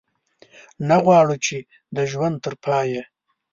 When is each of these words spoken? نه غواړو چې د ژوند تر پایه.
نه 0.87 0.95
غواړو 1.03 1.35
چې 1.45 1.57
د 1.95 1.97
ژوند 2.11 2.35
تر 2.43 2.53
پایه. 2.63 3.03